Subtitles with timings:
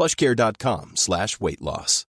[0.00, 2.06] plushcare.com slash weight loss.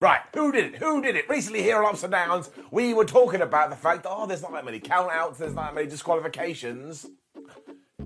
[0.00, 0.76] Right, who did it?
[0.76, 1.28] Who did it?
[1.28, 4.42] Recently here on Ups and Downs, we were talking about the fact, that, oh, there's
[4.42, 7.06] not that many count-outs, there's not that many disqualifications.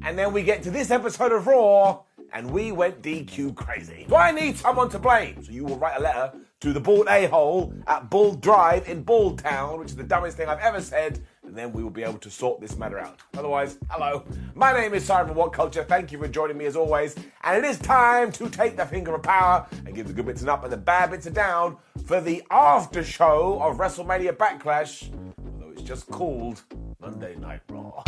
[0.02, 2.02] And then we get to this episode of Raw,
[2.32, 4.06] and we went DQ crazy.
[4.08, 5.42] Do I need someone to blame?
[5.42, 9.40] So you will write a letter to the bald a-hole at Bald Drive in Bald
[9.40, 12.18] Town, which is the dumbest thing I've ever said, and then we will be able
[12.20, 13.18] to sort this matter out.
[13.36, 14.24] Otherwise, hello.
[14.54, 15.82] My name is Simon from What Culture.
[15.82, 17.16] Thank you for joining me as always.
[17.42, 20.42] And it is time to take the finger of power and give the good bits
[20.42, 25.12] an up and the bad bits a down for the after show of WrestleMania Backlash,
[25.44, 26.62] although it's just called
[27.00, 28.04] Monday Night Raw.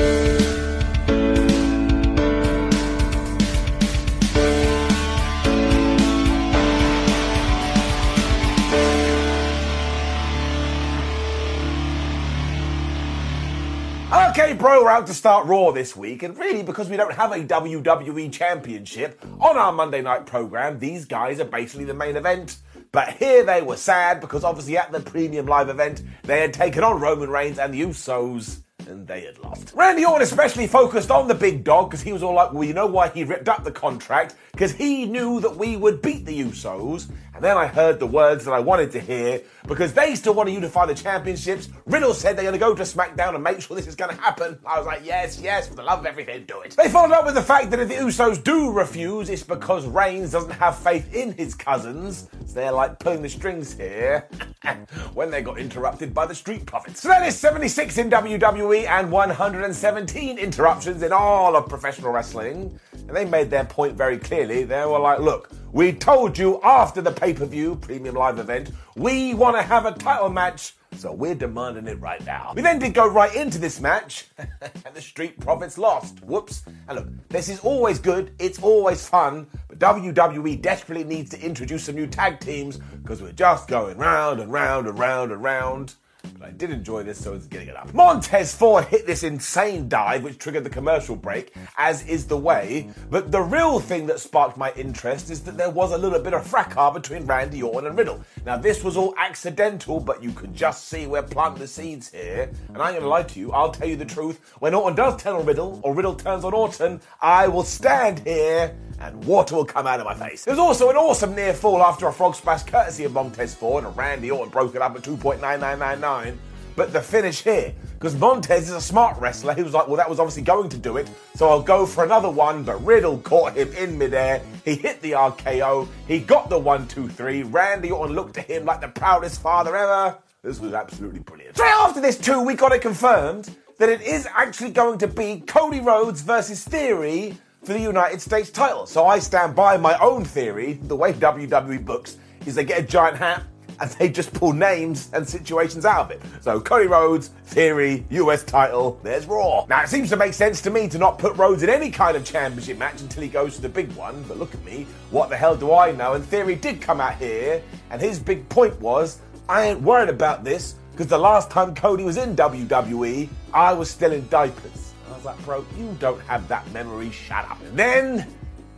[14.36, 17.30] Okay, bro, we're out to start Raw this week, and really because we don't have
[17.30, 22.56] a WWE Championship on our Monday night program, these guys are basically the main event.
[22.90, 26.83] But here they were sad because obviously at the premium live event, they had taken
[26.83, 28.58] on Roman Reigns and the Usos.
[28.89, 29.72] And they had lost.
[29.72, 32.74] Randy Orton especially focused on the big dog because he was all like, well, you
[32.74, 34.34] know why he ripped up the contract?
[34.51, 37.08] Because he knew that we would beat the Usos.
[37.34, 40.48] And then I heard the words that I wanted to hear because they still want
[40.48, 41.68] to unify the championships.
[41.86, 44.20] Riddle said they're going to go to SmackDown and make sure this is going to
[44.20, 44.58] happen.
[44.64, 46.77] I was like, yes, yes, for the love of everything, do it.
[46.77, 50.30] They followed up with the fact that if the Usos do refuse, it's because Reigns
[50.30, 52.28] doesn't have faith in his cousins.
[52.46, 54.28] So they're like pulling the strings here
[55.14, 57.01] when they got interrupted by the Street Profits.
[57.01, 62.78] So that is 76 in WWE and 117 interruptions in all of professional wrestling.
[62.92, 64.62] And they made their point very clearly.
[64.62, 68.70] They were like, look, we told you after the pay per view premium live event,
[68.95, 72.52] we want to have a title match, so we're demanding it right now.
[72.55, 76.23] We then did go right into this match, and the Street Profits lost.
[76.23, 76.63] Whoops.
[76.86, 81.86] And look, this is always good, it's always fun, but WWE desperately needs to introduce
[81.86, 85.96] some new tag teams because we're just going round and round and round and round.
[86.39, 87.92] But I did enjoy this, so it's getting it up.
[87.95, 92.89] Montez Ford hit this insane dive, which triggered the commercial break, as is the way.
[93.11, 96.34] But the real thing that sparked my interest is that there was a little bit
[96.34, 98.23] of fracas between Randy Orton and Riddle.
[98.45, 102.51] Now, this was all accidental, but you can just see we're planting the seeds here.
[102.68, 104.40] And I'm going to lie to you, I'll tell you the truth.
[104.58, 108.77] When Orton does turn on Riddle, or Riddle turns on Orton, I will stand here
[109.04, 110.44] and water will come out of my face.
[110.44, 113.96] There's also an awesome near fall after a frog splash courtesy of Montez Ford, and
[113.96, 116.36] Randy Orton broke it up at 2.9999.
[116.76, 120.10] But the finish here, because Montez is a smart wrestler, he was like, well, that
[120.10, 122.64] was obviously going to do it, so I'll go for another one.
[122.64, 124.42] But Riddle caught him in midair.
[124.64, 125.86] He hit the RKO.
[126.08, 127.44] He got the one, two, three.
[127.44, 130.19] Randy Orton looked at him like the proudest father ever.
[130.42, 131.56] This was absolutely brilliant.
[131.56, 135.42] Straight after this, too, we got it confirmed that it is actually going to be
[135.46, 138.87] Cody Rhodes versus Theory for the United States title.
[138.87, 140.75] So I stand by my own theory.
[140.82, 143.43] The way WWE books is they get a giant hat
[143.81, 146.23] and they just pull names and situations out of it.
[146.41, 149.66] So Cody Rhodes, Theory, US title, there's Raw.
[149.69, 152.16] Now it seems to make sense to me to not put Rhodes in any kind
[152.16, 155.28] of championship match until he goes to the big one, but look at me, what
[155.28, 156.12] the hell do I know?
[156.12, 160.44] And Theory did come out here, and his big point was, I ain't worried about
[160.44, 164.83] this, because the last time Cody was in WWE, I was still in diapers.
[165.24, 167.58] Was bro, you don't have that memory, shut up.
[167.62, 168.34] And then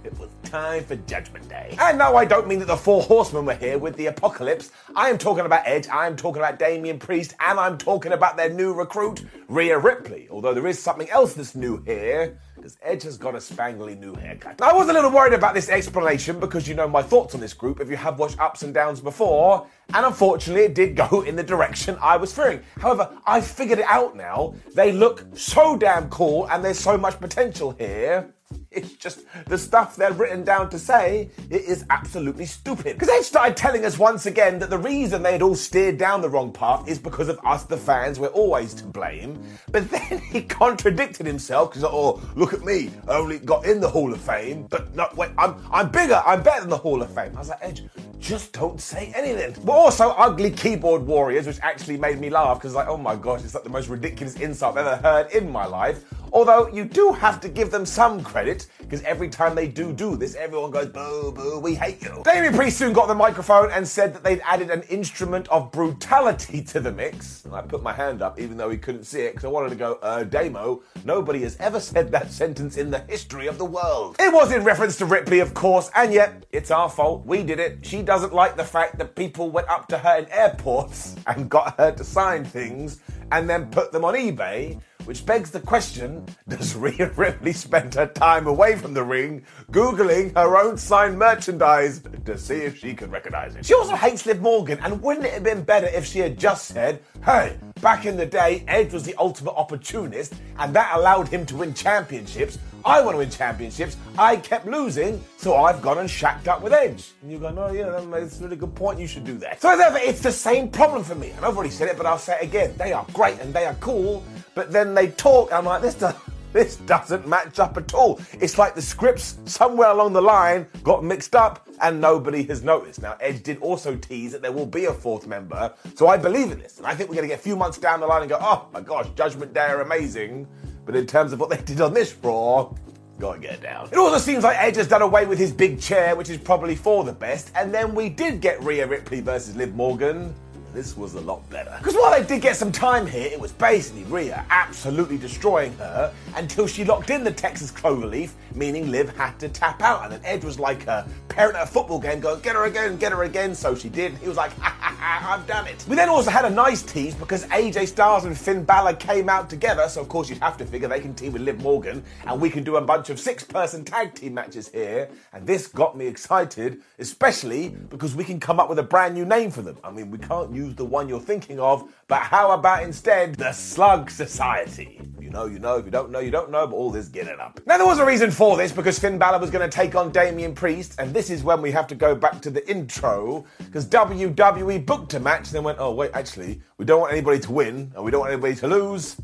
[0.06, 1.76] it was time for Judgment Day.
[1.80, 4.70] And no, I don't mean that the four horsemen were here with the apocalypse.
[4.94, 8.36] I am talking about Edge, I am talking about Damian Priest, and I'm talking about
[8.36, 10.28] their new recruit, Rhea Ripley.
[10.30, 14.14] Although there is something else that's new here, because Edge has got a spangly new
[14.14, 14.62] haircut.
[14.62, 17.52] I was a little worried about this explanation because you know my thoughts on this
[17.52, 21.34] group if you have watched Ups and Downs before, and unfortunately it did go in
[21.34, 22.60] the direction I was fearing.
[22.78, 24.54] However, I figured it out now.
[24.74, 28.32] They look so damn cool and there's so much potential here.
[28.76, 32.98] It's just the stuff they're written down to say, it is absolutely stupid.
[32.98, 36.20] Because they started telling us once again that the reason they had all steered down
[36.20, 39.42] the wrong path is because of us, the fans, we're always to blame.
[39.72, 43.88] But then he contradicted himself because, oh, look at me, I only got in the
[43.88, 47.10] Hall of Fame, but no, wait, I'm, I'm bigger, I'm better than the Hall of
[47.14, 47.32] Fame.
[47.34, 47.82] I was like, Edge,
[48.18, 49.54] just don't say anything.
[49.64, 53.42] But also ugly keyboard warriors, which actually made me laugh because, like, oh my gosh,
[53.42, 56.04] it's like the most ridiculous insult I've ever heard in my life.
[56.32, 60.16] Although you do have to give them some credit, because every time they do do
[60.16, 62.22] this, everyone goes, boo, boo, we hate you.
[62.24, 66.62] Damian Priest soon got the microphone and said that they'd added an instrument of brutality
[66.62, 67.44] to the mix.
[67.44, 69.70] And I put my hand up, even though he couldn't see it, because I wanted
[69.70, 73.64] to go, uh, Damo, nobody has ever said that sentence in the history of the
[73.64, 74.16] world.
[74.18, 77.26] It was in reference to Ripley, of course, and yet, it's our fault.
[77.26, 77.84] We did it.
[77.84, 81.76] She doesn't like the fact that people went up to her in airports and got
[81.78, 83.00] her to sign things
[83.32, 88.06] and then put them on eBay which begs the question Does Rhea Ripley spend her
[88.06, 93.10] time away from the ring Googling her own signed merchandise to see if she can
[93.10, 93.64] recognize it?
[93.64, 96.66] She also hates Liv Morgan, and wouldn't it have been better if she had just
[96.66, 101.46] said, Hey, back in the day, Edge was the ultimate opportunist, and that allowed him
[101.46, 102.58] to win championships.
[102.86, 103.96] I want to win championships.
[104.16, 107.10] I kept losing, so I've gone and shacked up with Edge.
[107.20, 109.00] And you go, no, yeah, that's a really good point.
[109.00, 109.60] You should do that.
[109.60, 111.30] So therefore, it's the same problem for me.
[111.30, 112.74] And I've already said it, but I'll say it again.
[112.78, 114.22] They are great and they are cool,
[114.56, 115.52] but then they talk.
[115.52, 116.14] I'm like, this does.
[116.52, 118.18] This doesn't match up at all.
[118.32, 123.02] It's like the scripts somewhere along the line got mixed up and nobody has noticed.
[123.02, 126.52] Now, Edge did also tease that there will be a fourth member, so I believe
[126.52, 126.78] in this.
[126.78, 128.38] And I think we're going to get a few months down the line and go,
[128.40, 130.46] oh my gosh, Judgment Day are amazing.
[130.86, 132.72] But in terms of what they did on this Raw,
[133.18, 133.88] Gotta get down.
[133.90, 136.74] It also seems like Edge has done away with his big chair, which is probably
[136.74, 137.50] for the best.
[137.54, 140.34] And then we did get Rhea Ripley versus Liv Morgan
[140.76, 141.74] this was a lot better.
[141.78, 146.12] Because while they did get some time here, it was basically Rhea absolutely destroying her
[146.34, 150.04] until she locked in the Texas Cloverleaf, meaning Liv had to tap out.
[150.04, 152.98] And then Edge was like a parent at a football game going, get her again,
[152.98, 153.54] get her again.
[153.54, 154.18] So she did.
[154.18, 155.84] He was like, ha ha ha, I've done it.
[155.88, 159.48] We then also had a nice tease because AJ Styles and Finn Balor came out
[159.50, 159.88] together.
[159.88, 162.50] So of course you'd have to figure they can team with Liv Morgan and we
[162.50, 165.08] can do a bunch of six person tag team matches here.
[165.32, 169.24] And this got me excited, especially because we can come up with a brand new
[169.24, 169.76] name for them.
[169.84, 173.52] I mean, we can't use the one you're thinking of, but how about instead the
[173.52, 175.00] Slug Society?
[175.20, 175.76] You know, you know.
[175.76, 177.60] If you don't know, you don't know, but all this getting up.
[177.66, 180.12] Now, there was a reason for this because Finn Balor was going to take on
[180.12, 183.86] Damian Priest, and this is when we have to go back to the intro because
[183.86, 187.92] WWE booked a match, then went, oh, wait, actually, we don't want anybody to win,
[187.94, 189.16] and we don't want anybody to lose.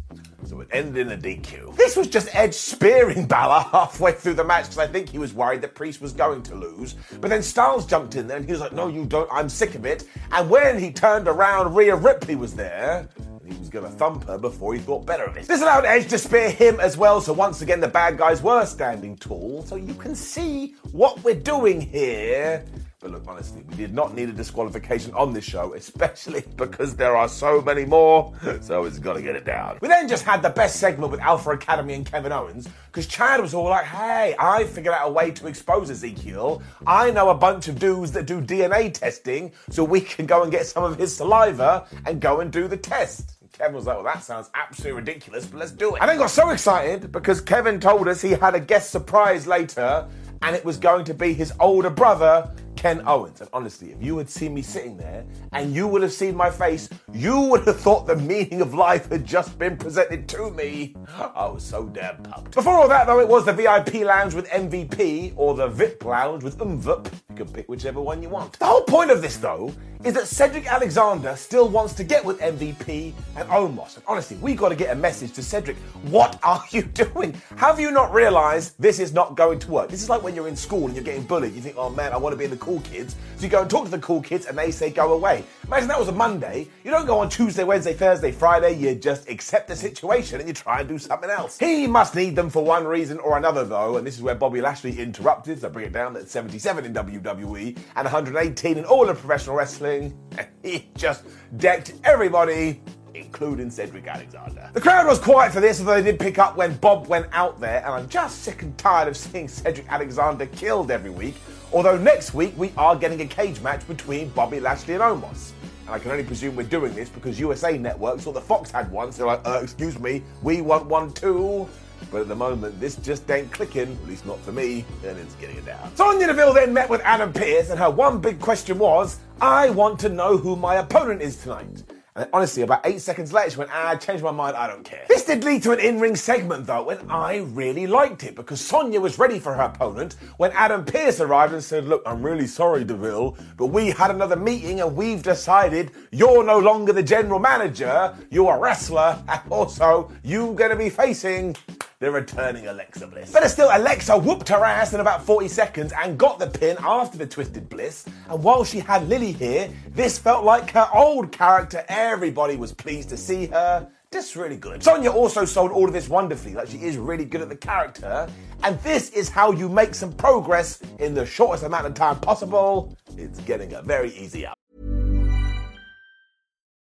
[0.44, 1.76] So it ended in a DQ.
[1.76, 5.32] This was just Edge spearing Balor halfway through the match because I think he was
[5.32, 6.94] worried that Priest was going to lose.
[7.20, 9.29] But then Styles jumped in there and he was like, No, you don't.
[9.32, 10.09] I'm sick of it.
[10.32, 13.08] And when he turned around, Rhea Ripley was there.
[13.19, 15.47] And he was going to thump her before he thought better of it.
[15.47, 18.67] This allowed Edge to spear him as well, so once again the bad guys were
[18.67, 19.65] standing tall.
[19.67, 22.65] So you can see what we're doing here.
[23.02, 27.16] But look, honestly, we did not need a disqualification on this show, especially because there
[27.16, 28.32] are so many more.
[28.60, 29.78] So it's got to get it down.
[29.82, 33.40] We then just had the best segment with Alpha Academy and Kevin Owens because Chad
[33.40, 36.62] was all like, hey, I figured out a way to expose Ezekiel.
[36.87, 40.52] I know a bunch of dudes that do DNA testing, so we can go and
[40.52, 43.37] get some of his saliva and go and do the test.
[43.52, 46.02] Kevin was like, well, that sounds absolutely ridiculous, but let's do it.
[46.02, 50.08] I then got so excited because Kevin told us he had a guest surprise later
[50.43, 52.50] and it was going to be his older brother,
[52.82, 53.41] Ken Owens.
[53.41, 56.51] And honestly, if you had seen me sitting there and you would have seen my
[56.51, 60.96] face, you would have thought the meaning of life had just been presented to me.
[61.17, 62.56] I was so damn pumped.
[62.56, 66.43] Before all that, though, it was the VIP lounge with MVP or the VIP lounge
[66.43, 67.12] with UMVIP.
[67.31, 68.58] You can pick whichever one you want.
[68.58, 69.72] The whole point of this, though,
[70.05, 73.94] is that Cedric Alexander still wants to get with MVP and Omos.
[73.94, 75.77] And honestly, we got to get a message to Cedric.
[76.10, 77.41] What are you doing?
[77.56, 79.89] Have you not realized this is not going to work?
[79.89, 81.55] This is like when you're in school and you're getting bullied.
[81.55, 83.17] You think, oh man, I want to be in the cool kids.
[83.36, 85.44] So you go and talk to the cool kids and they say go away.
[85.67, 86.69] Imagine that was a Monday.
[86.84, 88.72] You don't go on Tuesday, Wednesday, Thursday, Friday.
[88.72, 91.58] You just accept the situation and you try and do something else.
[91.58, 93.96] He must need them for one reason or another, though.
[93.96, 95.60] And this is where Bobby Lashley interrupted.
[95.60, 96.14] So bring it down.
[96.14, 100.17] That's 77 in WWE and 118 in all of professional wrestling.
[100.38, 101.24] And he just
[101.56, 102.81] decked everybody
[103.14, 104.70] including Cedric Alexander.
[104.72, 107.60] The crowd was quiet for this, although they did pick up when Bob went out
[107.60, 111.34] there, and I'm just sick and tired of seeing Cedric Alexander killed every week.
[111.72, 115.52] Although next week we are getting a cage match between Bobby Lashley and Omos.
[115.86, 118.90] And I can only presume we're doing this because USA Network saw the Fox had
[118.90, 121.69] one, so like, uh, excuse me, we want one too.
[122.10, 125.34] But at the moment, this just ain't clicking, at least not for me, and it's
[125.36, 125.94] getting it down.
[125.94, 129.98] Sonya Deville then met with Adam Pearce, and her one big question was, I want
[130.00, 131.84] to know who my opponent is tonight.
[132.14, 134.84] And honestly, about eight seconds later, she went, ah, I changed my mind, I don't
[134.84, 135.06] care.
[135.08, 138.60] This did lead to an in ring segment, though, and I really liked it because
[138.60, 142.46] Sonya was ready for her opponent when Adam Pearce arrived and said, Look, I'm really
[142.46, 147.38] sorry, DeVille, but we had another meeting and we've decided you're no longer the general
[147.38, 151.56] manager, you're a wrestler, and also you're going to be facing
[152.03, 153.31] the returning Alexa Bliss.
[153.31, 157.17] Better still, Alexa whooped her ass in about 40 seconds and got the pin after
[157.17, 158.06] the Twisted Bliss.
[158.29, 161.85] And while she had Lilly here, this felt like her old character.
[161.89, 163.89] Everybody was pleased to see her.
[164.13, 164.82] Just really good.
[164.82, 168.29] Sonya also sold all of this wonderfully, like she is really good at the character.
[168.65, 172.97] And this is how you make some progress in the shortest amount of time possible.
[173.17, 174.59] It's getting a very easy out.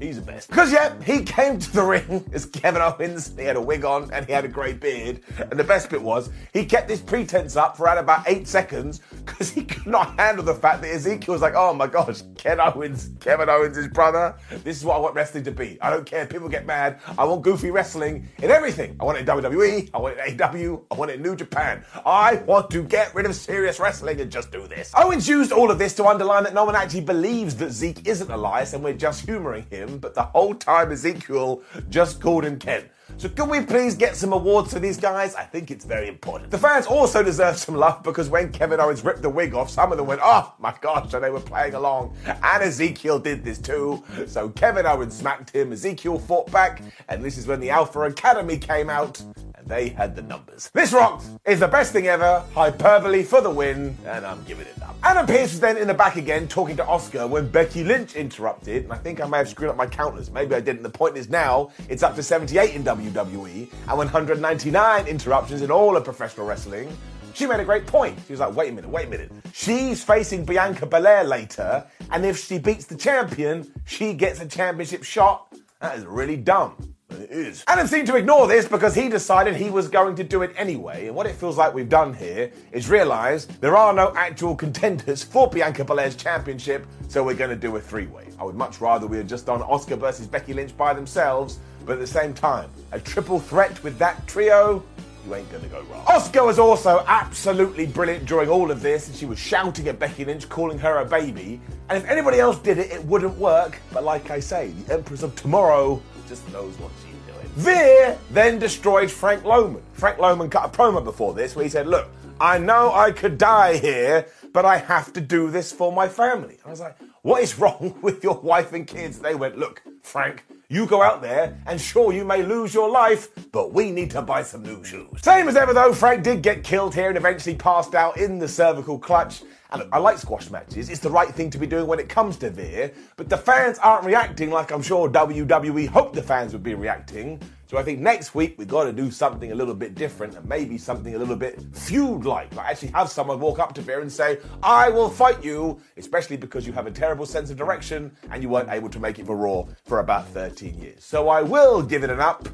[0.00, 0.48] He's the best.
[0.48, 3.34] Because, yeah, he came to the ring as Kevin Owens.
[3.36, 5.20] He had a wig on and he had a grey beard.
[5.38, 9.00] And the best bit was, he kept this pretense up for around about eight seconds
[9.24, 12.60] because he could not handle the fact that Ezekiel was like, oh my gosh, Ken
[12.60, 14.36] Owens, Kevin Owens' is brother.
[14.62, 15.78] This is what I want wrestling to be.
[15.80, 17.00] I don't care people get mad.
[17.16, 18.96] I want goofy wrestling in everything.
[19.00, 19.90] I want it in WWE.
[19.92, 20.80] I want it in AW.
[20.90, 21.84] I want it in New Japan.
[22.06, 24.92] I want to get rid of serious wrestling and just do this.
[24.96, 28.30] Owens used all of this to underline that no one actually believes that Zeke isn't
[28.30, 32.84] Elias and we're just humouring him but the whole time Ezekiel just called him Ken.
[33.16, 35.34] So can we please get some awards for these guys?
[35.34, 36.50] I think it's very important.
[36.50, 39.90] The fans also deserve some love because when Kevin Owens ripped the wig off, some
[39.90, 42.14] of them went, oh my gosh, and they were playing along.
[42.26, 44.04] And Ezekiel did this too.
[44.26, 48.58] So Kevin Owens smacked him, Ezekiel fought back, and this is when the Alpha Academy
[48.58, 49.22] came out
[49.68, 50.70] they had the numbers.
[50.72, 54.82] This rocked is the best thing ever, hyperbole for the win, and I'm giving it
[54.82, 54.96] up.
[55.02, 58.84] Adam Pearce was then in the back again talking to Asuka when Becky Lynch interrupted,
[58.84, 60.30] and I think I may have screwed up my counters.
[60.30, 60.82] Maybe I didn't.
[60.82, 65.96] The point is now it's up to 78 in WWE and 199 interruptions in all
[65.96, 66.88] of professional wrestling.
[67.34, 68.18] She made a great point.
[68.26, 69.30] She was like, wait a minute, wait a minute.
[69.52, 75.04] She's facing Bianca Belair later, and if she beats the champion, she gets a championship
[75.04, 75.52] shot.
[75.80, 76.94] That is really dumb.
[77.18, 77.64] It is.
[77.66, 81.08] Adam seemed to ignore this because he decided he was going to do it anyway.
[81.08, 85.24] And what it feels like we've done here is realise there are no actual contenders
[85.24, 88.28] for Bianca Belair's championship, so we're going to do a three way.
[88.38, 91.94] I would much rather we had just done Asuka versus Becky Lynch by themselves, but
[91.94, 94.84] at the same time, a triple threat with that trio,
[95.26, 96.04] you ain't gonna go wrong.
[96.06, 100.24] Asuka was also absolutely brilliant during all of this, and she was shouting at Becky
[100.24, 101.60] Lynch, calling her a baby.
[101.88, 103.80] And if anybody else did it, it wouldn't work.
[103.92, 107.07] But like I say, the Empress of Tomorrow just knows what doing.
[107.56, 109.82] Veer then destroyed Frank Loman.
[109.92, 112.08] Frank Loman cut a promo before this where he said, Look,
[112.40, 116.58] I know I could die here, but I have to do this for my family.
[116.64, 119.18] I was like, What is wrong with your wife and kids?
[119.18, 123.30] They went, Look, Frank, you go out there and sure you may lose your life,
[123.52, 125.08] but we need to buy some new shoes.
[125.22, 128.46] Same as ever though, Frank did get killed here and eventually passed out in the
[128.46, 129.42] cervical clutch.
[129.70, 130.90] And look, I like squash matches.
[130.90, 132.92] It's the right thing to be doing when it comes to Veer.
[133.16, 137.40] But the fans aren't reacting like I'm sure WWE hoped the fans would be reacting
[137.68, 140.48] So I think next week we got to do something a little bit different and
[140.48, 142.54] maybe something a little bit feud-like.
[142.54, 146.38] Like actually have someone walk up to Veer and say, "I will fight you," especially
[146.38, 149.26] because you have a terrible sense of direction and you weren't able to make it
[149.26, 151.04] for Raw for about 13 years.
[151.04, 152.48] So I will give it an up.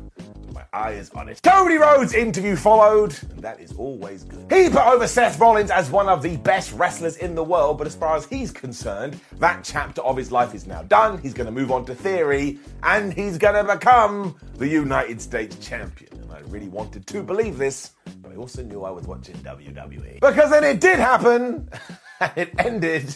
[0.54, 1.40] My eye is on it.
[1.42, 4.52] Cody Rhodes' interview followed, and that is always good.
[4.52, 7.88] He put over Seth Rollins as one of the best wrestlers in the world, but
[7.88, 11.18] as far as he's concerned, that chapter of his life is now done.
[11.18, 15.56] He's going to move on to Theory, and he's going to become the United States
[15.56, 16.12] champion.
[16.22, 17.90] And I really wanted to believe this,
[18.22, 20.20] but I also knew I was watching WWE.
[20.20, 21.68] Because then it did happen,
[22.20, 23.12] and it ended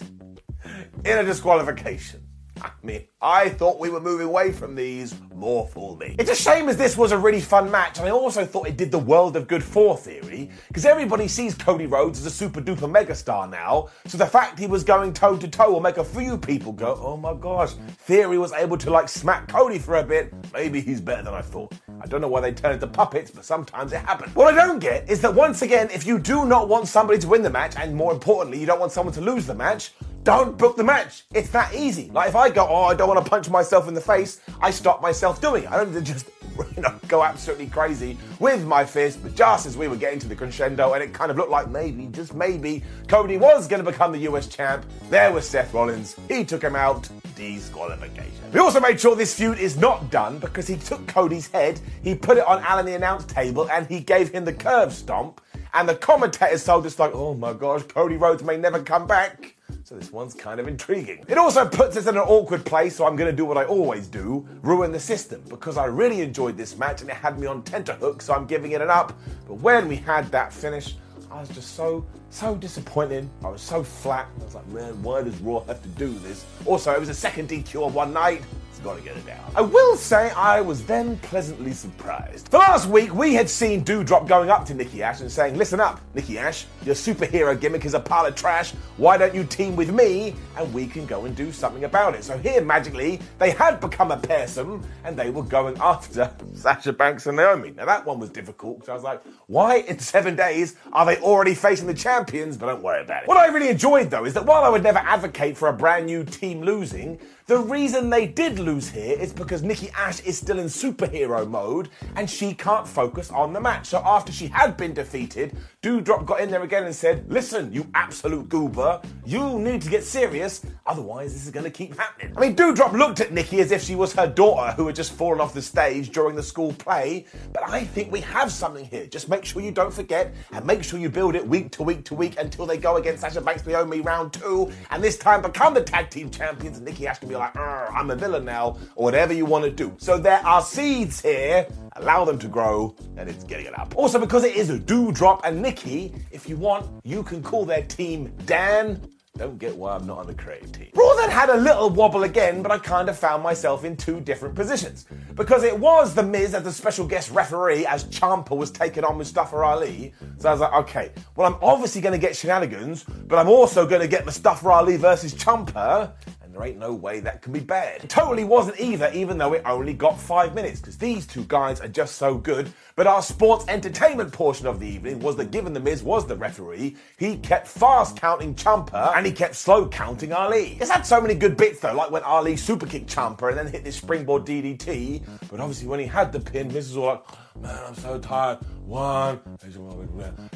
[1.04, 2.26] in a disqualification.
[2.60, 5.12] I mean, I thought we were moving away from these.
[5.34, 6.14] More fool me.
[6.20, 8.76] It's a shame as this was a really fun match, and I also thought it
[8.76, 12.60] did the world of good for Theory, because everybody sees Cody Rhodes as a super
[12.60, 16.04] duper megastar now, so the fact he was going toe to toe will make a
[16.04, 20.04] few people go, oh my gosh, Theory was able to like smack Cody for a
[20.04, 20.32] bit.
[20.52, 21.72] Maybe he's better than I thought.
[22.00, 24.32] I don't know why they turn into puppets, but sometimes it happens.
[24.36, 27.26] What I don't get is that once again, if you do not want somebody to
[27.26, 29.92] win the match, and more importantly, you don't want someone to lose the match,
[30.24, 31.24] don't book the match.
[31.32, 32.10] It's that easy.
[32.12, 34.70] Like if I go, oh, I don't want to punch myself in the face, I
[34.70, 35.70] stop myself doing it.
[35.70, 36.30] I don't just
[36.76, 39.22] you know go absolutely crazy with my fist.
[39.22, 41.68] But just as we were getting to the crescendo, and it kind of looked like
[41.68, 44.84] maybe, just maybe, Cody was going to become the US champ.
[45.10, 46.16] There was Seth Rollins.
[46.28, 47.08] He took him out.
[47.34, 48.52] Disqualification.
[48.52, 52.14] We also made sure this feud is not done because he took Cody's head, he
[52.14, 55.40] put it on Alan the announce table, and he gave him the Curb Stomp.
[55.74, 59.54] And the commentators told us like, oh my gosh, Cody Rhodes may never come back.
[59.88, 61.24] So this one's kind of intriguing.
[61.28, 63.64] It also puts us in an awkward place, so I'm going to do what I
[63.64, 67.46] always do ruin the system because I really enjoyed this match and it had me
[67.46, 69.18] on tenterhooks, so I'm giving it an up.
[69.46, 70.94] But when we had that finish,
[71.30, 73.30] I was just so, so disappointed.
[73.42, 74.28] I was so flat.
[74.38, 76.44] I was like, man, why does Raw have to do this?
[76.66, 78.42] Also, it was a second DQ on one night.
[78.78, 79.40] It's got to get it down.
[79.56, 82.48] I will say I was then pleasantly surprised.
[82.48, 85.80] For last week, we had seen Doudrop going up to Nikki Ash and saying, listen
[85.80, 88.70] up, Nikki Ash, your superhero gimmick is a pile of trash.
[88.96, 92.22] Why don't you team with me and we can go and do something about it?
[92.22, 97.26] So here, magically, they had become a pairsome and they were going after Sasha Banks
[97.26, 97.72] and Naomi.
[97.72, 101.16] Now that one was difficult because I was like, why in seven days are they
[101.16, 102.56] already facing the champions?
[102.56, 103.28] But don't worry about it.
[103.28, 106.06] What I really enjoyed though is that while I would never advocate for a brand
[106.06, 110.58] new team losing, the reason they did lose here is because Nikki Ash is still
[110.58, 113.86] in superhero mode and she can't focus on the match.
[113.86, 117.86] So after she had been defeated, Doudrop got in there again and said, Listen, you
[117.94, 122.36] absolute goober, you need to get serious, otherwise this is going to keep happening.
[122.36, 125.12] I mean, Doudrop looked at Nikki as if she was her daughter who had just
[125.12, 129.06] fallen off the stage during the school play, but I think we have something here.
[129.06, 132.04] Just make sure you don't forget and make sure you build it week to week
[132.06, 135.74] to week until they go against Sasha Banks Naomi round two and this time become
[135.74, 139.04] the tag team champions and Nikki Ash can be like, I'm a villain now, or
[139.04, 139.94] whatever you want to do.
[139.98, 141.68] So there are seeds here.
[142.00, 143.92] Allow them to grow, and it's getting it up.
[143.96, 147.82] Also, because it is a Doudrop and Nikki, if you want, you can call their
[147.82, 149.00] team Dan.
[149.36, 150.90] Don't get why I'm not on the creative team.
[150.94, 154.20] Raw then had a little wobble again, but I kind of found myself in two
[154.20, 155.06] different positions.
[155.34, 159.16] Because it was The Miz as the special guest referee as Ciampa was taking on
[159.16, 160.12] Mustafa Ali.
[160.38, 163.86] So I was like, okay, well, I'm obviously going to get shenanigans, but I'm also
[163.86, 166.12] going to get Mustafa Ali versus Ciampa.
[166.58, 168.02] There ain't no way that can be bad.
[168.02, 171.80] It totally wasn't either, even though it only got five minutes, because these two guys
[171.80, 172.72] are just so good.
[172.96, 176.34] But our sports entertainment portion of the evening was that given the Miz was the
[176.34, 180.76] referee, he kept fast counting Ciampa and he kept slow counting Ali.
[180.80, 183.68] It's had so many good bits though, like when Ali super kicked Ciampa and then
[183.68, 185.22] hit this springboard DDT.
[185.48, 187.22] But obviously when he had the pin, Miz was all like,
[187.62, 188.58] man, I'm so tired.
[188.84, 189.40] One,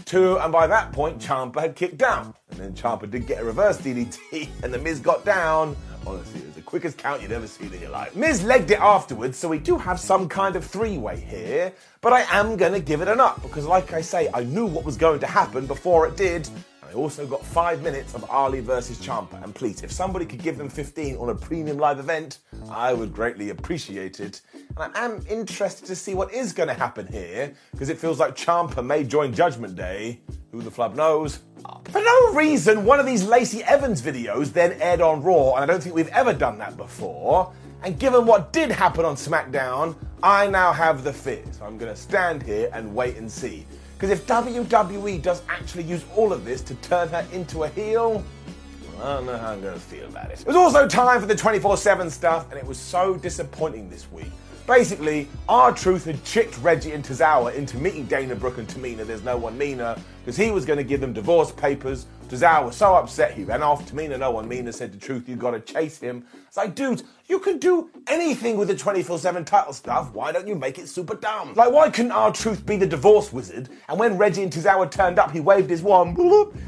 [0.05, 2.35] two, and by that point, Ciampa had kicked down.
[2.51, 5.77] And then Ciampa did get a reverse DDT, and the Miz got down.
[6.07, 8.15] Honestly, it was the quickest count you'd ever seen in your life.
[8.17, 11.73] Miz legged it afterwards, so we do have some kind of three way here.
[12.01, 14.67] But I am going to give it an up because, like I say, I knew
[14.67, 16.49] what was going to happen before it did.
[16.93, 20.59] I also got five minutes of Ali versus Ciampa, And please, if somebody could give
[20.59, 24.43] them 15 on a premium live event, I would greatly appreciate it.
[24.77, 28.19] And I am interested to see what is going to happen here because it feels
[28.19, 30.21] like Ciampa may join Judgment Day.
[30.51, 31.39] Who the flub knows?
[31.91, 35.67] For no reason, one of these Lacey Evans videos then aired on Raw, and I
[35.67, 37.53] don't think we've ever done that before.
[37.83, 41.43] And given what did happen on SmackDown, I now have the fear.
[41.53, 43.67] So I'm going to stand here and wait and see.
[43.95, 48.25] Because if WWE does actually use all of this to turn her into a heel,
[49.01, 50.41] I don't know how I'm going to feel about it.
[50.41, 54.11] It was also time for the 24 7 stuff, and it was so disappointing this
[54.13, 54.31] week.
[54.67, 59.37] Basically, R-Truth had tricked Reggie and Tozawa into meeting Dana Brooke and Tamina, there's no
[59.37, 63.35] one meaner, because he was going to give them divorce papers Tozawa was so upset
[63.35, 63.85] he ran off.
[63.85, 66.25] Tamina no one Mina said the truth, you gotta chase him.
[66.49, 70.15] It's like, dude, you can do anything with the 24-7 title stuff.
[70.15, 71.53] Why don't you make it super dumb?
[71.53, 73.69] Like, why couldn't R-Truth be the divorce wizard?
[73.87, 76.17] And when Reggie and Tozawa turned up, he waved his wand,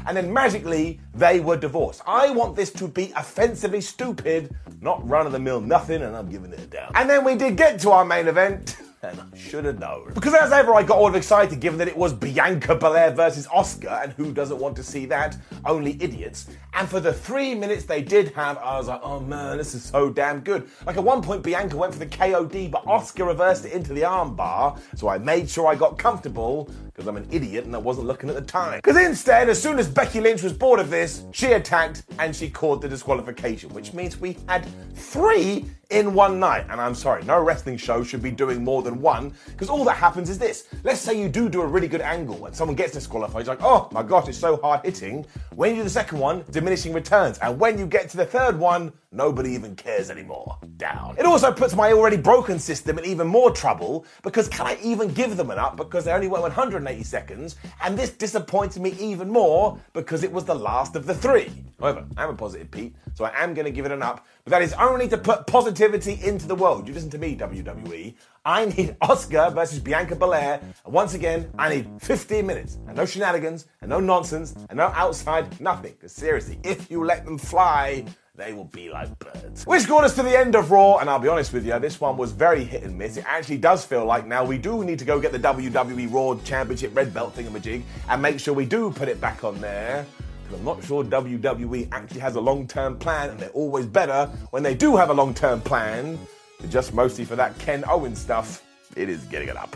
[0.05, 2.01] and then magically they were divorced.
[2.05, 6.67] I want this to be offensively stupid, not run-of-the-mill nothing, and I'm giving it a
[6.67, 6.91] down.
[6.93, 8.77] And then we did get to our main event.
[9.35, 10.11] Should have known.
[10.13, 14.03] Because as ever, I got all excited given that it was Bianca Belair versus Asuka,
[14.03, 15.37] and who doesn't want to see that?
[15.65, 16.47] Only idiots.
[16.73, 19.83] And for the three minutes they did have, I was like, oh man, this is
[19.83, 20.69] so damn good.
[20.85, 24.01] Like at one point, Bianca went for the KOD, but Asuka reversed it into the
[24.01, 28.07] armbar, so I made sure I got comfortable because I'm an idiot and I wasn't
[28.07, 28.77] looking at the time.
[28.77, 32.49] Because instead, as soon as Becky Lynch was bored of this, she attacked and she
[32.49, 34.65] called the disqualification, which means we had
[34.95, 36.65] three in one night.
[36.69, 39.97] And I'm sorry, no wrestling show should be doing more than one because all that
[39.97, 40.67] happens is this.
[40.83, 43.45] Let's say you do do a really good angle and someone gets disqualified.
[43.45, 45.25] You're like, oh my gosh, it's so hard hitting.
[45.55, 47.37] When you do the second one, diminishing returns.
[47.39, 50.57] And when you get to the third one, nobody even cares anymore.
[50.77, 51.15] Down.
[51.17, 55.07] It also puts my already broken system in even more trouble because can I even
[55.09, 57.55] give them an up because they only went 180 seconds?
[57.81, 61.51] And this disappointed me even more because it was the last of the three.
[61.79, 64.51] However, I'm a positive Pete, so I am going to give it an up, but
[64.51, 66.87] that is only to put positivity into the world.
[66.87, 68.15] You listen to me, WWE.
[68.45, 73.05] I need Asuka versus Bianca Belair, and once again, I need 15 minutes, and no
[73.05, 75.93] shenanigans, and no nonsense, and no outside, nothing.
[75.93, 78.05] Because seriously, if you let them fly,
[78.37, 79.65] they will be like birds.
[79.65, 82.01] Which brought us to the end of Raw, and I'll be honest with you, this
[82.01, 83.17] one was very hit and miss.
[83.17, 86.35] It actually does feel like now we do need to go get the WWE Raw
[86.43, 90.05] Championship red belt thingamajig and make sure we do put it back on there.
[90.43, 94.25] Because I'm not sure WWE actually has a long term plan, and they're always better
[94.51, 96.19] when they do have a long term plan.
[96.59, 98.63] But just mostly for that Ken Owen stuff,
[98.95, 99.75] it is getting it up.